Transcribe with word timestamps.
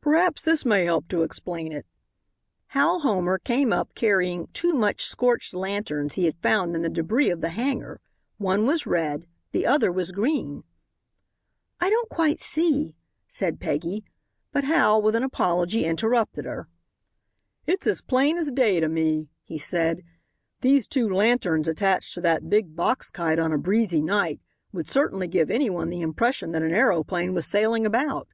"Perhaps 0.00 0.42
this 0.42 0.64
may 0.66 0.84
help 0.86 1.06
to 1.06 1.22
explain 1.22 1.70
it." 1.70 1.86
Hal 2.74 3.02
Homer 3.02 3.38
came 3.38 3.72
up 3.72 3.94
carrying 3.94 4.48
two 4.48 4.72
much 4.74 5.04
scorched 5.04 5.54
lanterns 5.54 6.14
he 6.14 6.24
had 6.24 6.34
found 6.42 6.74
in 6.74 6.82
the 6.82 6.88
debris 6.88 7.30
of 7.30 7.40
the 7.40 7.50
hangar. 7.50 8.00
One 8.38 8.66
was 8.66 8.86
red, 8.86 9.28
the 9.52 9.64
other 9.64 9.92
was 9.92 10.10
green. 10.10 10.64
"I 11.80 11.90
don't 11.90 12.08
quite 12.08 12.40
see," 12.40 12.96
said 13.28 13.60
Peggy, 13.60 14.04
but 14.50 14.64
Hal, 14.64 15.00
with 15.00 15.14
an 15.14 15.22
apology 15.22 15.84
interrupted 15.84 16.44
her. 16.44 16.66
"It's 17.64 18.00
plain 18.02 18.36
as 18.38 18.50
day 18.50 18.80
to 18.80 18.88
me," 18.88 19.28
he 19.44 19.58
said; 19.58 20.02
"these 20.60 20.88
two 20.88 21.08
lanterns 21.08 21.68
attached 21.68 22.14
to 22.14 22.20
that 22.22 22.50
big 22.50 22.74
box 22.74 23.12
kite 23.12 23.38
on 23.38 23.52
a 23.52 23.58
breezy 23.58 24.02
night 24.02 24.40
would 24.72 24.88
certainly 24.88 25.28
give 25.28 25.52
any 25.52 25.70
one 25.70 25.88
the 25.88 26.00
impression 26.00 26.50
that 26.50 26.62
an 26.62 26.74
aeroplane 26.74 27.32
was 27.32 27.46
sailing 27.46 27.86
about. 27.86 28.26